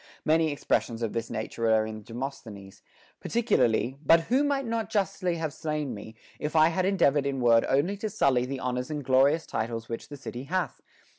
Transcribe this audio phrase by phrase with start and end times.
[0.25, 2.81] Many expressions of this nature are in Demosthenes;
[3.19, 7.67] particularly, But who might not justly have slain me, if I had endeavored in word
[7.69, 10.81] only to sully the honors and glorious titles which the city hath